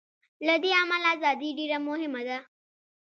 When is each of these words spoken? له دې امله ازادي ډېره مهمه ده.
له 0.47 0.55
دې 0.63 0.71
امله 0.81 1.07
ازادي 1.15 1.49
ډېره 1.57 1.77
مهمه 1.87 2.21
ده. 2.27 2.37